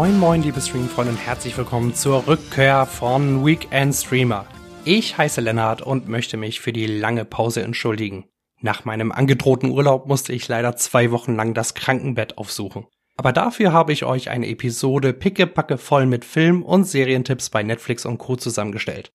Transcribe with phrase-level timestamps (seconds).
[0.00, 4.46] Moin moin liebe Streamfreunde und herzlich willkommen zur Rückkehr von Weekend Streamer.
[4.86, 8.24] Ich heiße Lennart und möchte mich für die lange Pause entschuldigen.
[8.62, 12.86] Nach meinem angedrohten Urlaub musste ich leider zwei Wochen lang das Krankenbett aufsuchen.
[13.18, 18.06] Aber dafür habe ich euch eine Episode pickepacke voll mit Film- und Serientipps bei Netflix
[18.06, 18.36] und Co.
[18.36, 19.12] zusammengestellt.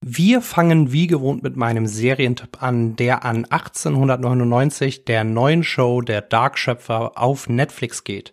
[0.00, 6.22] Wir fangen wie gewohnt mit meinem Serientipp an, der an 1899 der neuen Show Der
[6.22, 8.32] Dark-Schöpfer auf Netflix geht.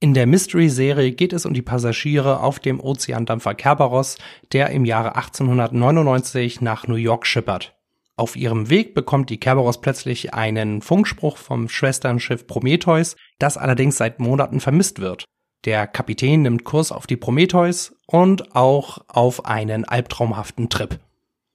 [0.00, 4.16] In der Mystery-Serie geht es um die Passagiere auf dem Ozeandampfer Kerberos,
[4.52, 7.74] der im Jahre 1899 nach New York schippert.
[8.16, 14.20] Auf ihrem Weg bekommt die Kerberos plötzlich einen Funkspruch vom Schwesternschiff Prometheus, das allerdings seit
[14.20, 15.24] Monaten vermisst wird.
[15.64, 21.00] Der Kapitän nimmt Kurs auf die Prometheus und auch auf einen albtraumhaften Trip.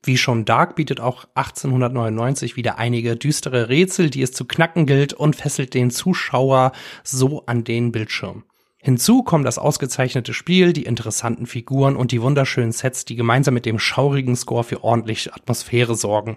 [0.05, 5.13] Wie schon Dark bietet auch 1899 wieder einige düstere Rätsel, die es zu knacken gilt
[5.13, 6.73] und fesselt den Zuschauer
[7.03, 8.43] so an den Bildschirm.
[8.81, 13.65] Hinzu kommen das ausgezeichnete Spiel, die interessanten Figuren und die wunderschönen Sets, die gemeinsam mit
[13.65, 16.35] dem schaurigen Score für ordentliche Atmosphäre sorgen.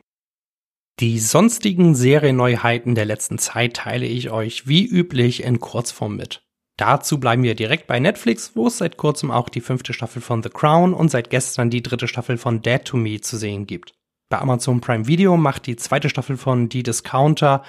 [1.01, 6.46] Die sonstigen Serienneuheiten der letzten Zeit teile ich euch wie üblich in Kurzform mit.
[6.77, 10.43] Dazu bleiben wir direkt bei Netflix, wo es seit kurzem auch die fünfte Staffel von
[10.43, 13.95] The Crown und seit gestern die dritte Staffel von Dead to Me zu sehen gibt.
[14.29, 17.63] Bei Amazon Prime Video macht die zweite Staffel von Die Discounter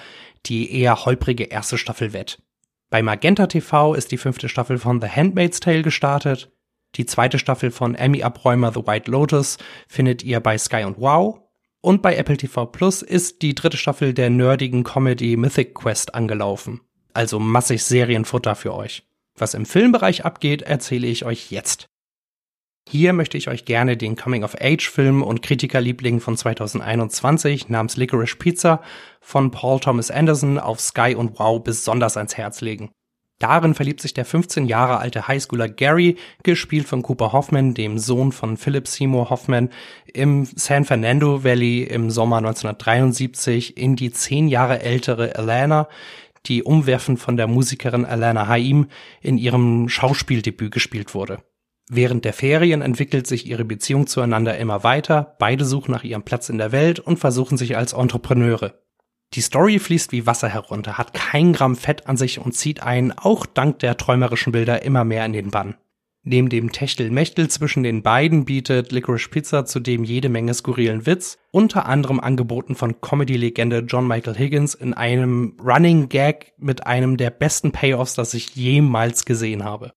[0.46, 2.42] die eher holprige erste Staffel wett.
[2.90, 6.50] Bei Magenta TV ist die fünfte Staffel von The Handmaid's Tale gestartet.
[6.96, 11.40] Die zweite Staffel von Emmy-Abräumer The White Lotus findet ihr bei Sky und Wow.
[11.80, 16.80] Und bei Apple TV Plus ist die dritte Staffel der nerdigen Comedy Mythic Quest angelaufen.
[17.18, 19.02] Also massig Serienfutter für euch.
[19.36, 21.88] Was im Filmbereich abgeht, erzähle ich euch jetzt.
[22.88, 28.82] Hier möchte ich euch gerne den Coming-of-Age-Film und Kritikerliebling von 2021 namens Licorice Pizza
[29.20, 32.92] von Paul Thomas Anderson auf Sky und Wow besonders ans Herz legen.
[33.40, 38.32] Darin verliebt sich der 15 Jahre alte Highschooler Gary, gespielt von Cooper Hoffman, dem Sohn
[38.32, 39.70] von Philip Seymour Hoffman,
[40.12, 45.88] im San Fernando Valley im Sommer 1973 in die zehn Jahre ältere Alana,
[46.46, 48.86] die umwerfend von der Musikerin Alana Haim
[49.20, 51.42] in ihrem Schauspieldebüt gespielt wurde.
[51.90, 56.50] Während der Ferien entwickelt sich ihre Beziehung zueinander immer weiter, beide suchen nach ihrem Platz
[56.50, 58.74] in der Welt und versuchen sich als Entrepreneure.
[59.34, 63.12] Die Story fließt wie Wasser herunter, hat kein Gramm Fett an sich und zieht einen,
[63.12, 65.76] auch dank der träumerischen Bilder, immer mehr in den Bann.
[66.24, 71.86] Neben dem Techtelmechtel zwischen den beiden bietet Licorice Pizza zudem jede Menge skurrilen Witz, unter
[71.86, 77.72] anderem angeboten von Comedy-Legende John Michael Higgins in einem Running Gag mit einem der besten
[77.72, 79.92] Payoffs, das ich jemals gesehen habe.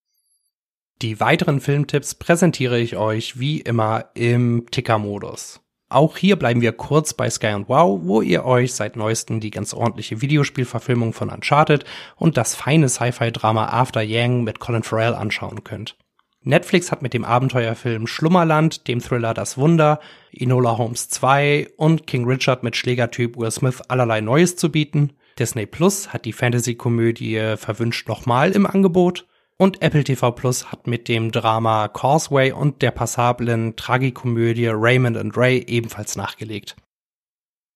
[1.01, 5.59] Die weiteren Filmtipps präsentiere ich euch wie immer im Ticker-Modus.
[5.89, 9.51] Auch hier bleiben wir kurz bei Sky und Wow, wo ihr euch seit neuestem die
[9.51, 11.83] ganz ordentliche Videospielverfilmung von Uncharted
[12.15, 15.97] und das feine Sci-Fi-Drama After Yang mit Colin Farrell anschauen könnt.
[16.44, 20.00] Netflix hat mit dem Abenteuerfilm Schlummerland, dem Thriller Das Wunder,
[20.31, 25.13] Enola Holmes 2 und King Richard mit Schlägertyp Will Smith allerlei Neues zu bieten.
[25.38, 31.07] Disney Plus hat die Fantasy-Komödie Verwünscht nochmal im Angebot und Apple TV Plus hat mit
[31.07, 36.75] dem Drama Causeway und der passablen Tragikomödie Raymond and Ray ebenfalls nachgelegt.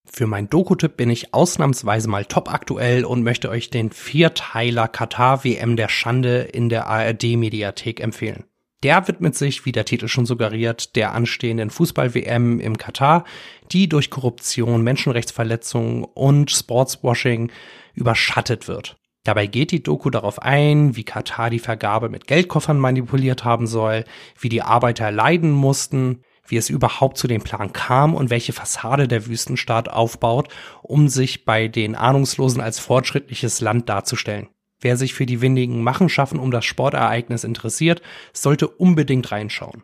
[0.05, 5.43] Für mein Doku-Tipp bin ich ausnahmsweise mal top aktuell und möchte euch den Vierteiler Katar
[5.43, 8.45] WM der Schande in der ARD Mediathek empfehlen.
[8.85, 13.23] Der widmet sich, wie der Titel schon suggeriert, der anstehenden Fußball-WM im Katar,
[13.71, 17.51] die durch Korruption, Menschenrechtsverletzungen und Sportswashing
[17.95, 18.97] überschattet wird.
[19.23, 24.03] Dabei geht die Doku darauf ein, wie Katar die Vergabe mit Geldkoffern manipuliert haben soll,
[24.39, 29.07] wie die Arbeiter leiden mussten, wie es überhaupt zu dem Plan kam und welche Fassade
[29.07, 30.49] der Wüstenstaat aufbaut,
[30.83, 34.49] um sich bei den Ahnungslosen als fortschrittliches Land darzustellen.
[34.81, 38.01] Wer sich für die windigen Machenschaften um das Sportereignis interessiert,
[38.33, 39.83] sollte unbedingt reinschauen.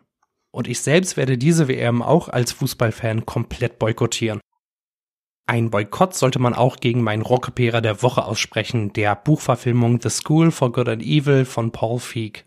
[0.50, 4.40] Und ich selbst werde diese WM auch als Fußballfan komplett boykottieren.
[5.46, 10.50] Ein Boykott sollte man auch gegen meinen Rockopera der Woche aussprechen, der Buchverfilmung The School
[10.50, 12.44] for Good and Evil von Paul Feig.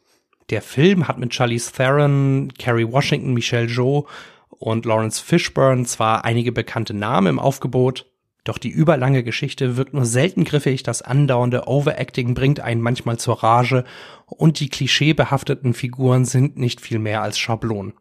[0.50, 4.06] Der Film hat mit Charlize Theron, Kerry Washington, Michelle Joe
[4.50, 8.06] und Lawrence Fishburne zwar einige bekannte Namen im Aufgebot,
[8.46, 13.44] doch die überlange Geschichte wirkt nur selten griffig, das andauernde Overacting bringt einen manchmal zur
[13.44, 13.84] Rage
[14.28, 17.94] und die klischeebehafteten Figuren sind nicht viel mehr als Schablonen.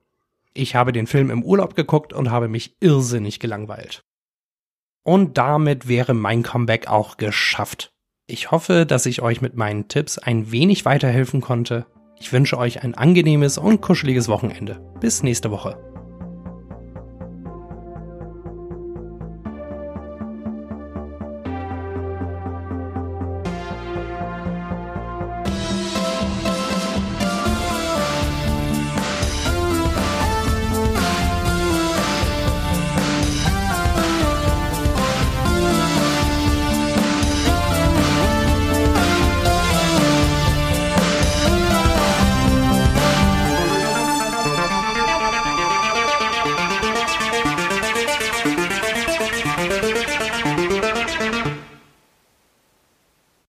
[0.53, 4.05] Ich habe den Film im Urlaub geguckt und habe mich irrsinnig gelangweilt.
[5.03, 7.93] Und damit wäre mein Comeback auch geschafft.
[8.27, 11.87] Ich hoffe, dass ich euch mit meinen Tipps ein wenig weiterhelfen konnte.
[12.21, 14.81] Ich wünsche euch ein angenehmes und kuscheliges Wochenende.
[15.01, 15.94] Bis nächste Woche.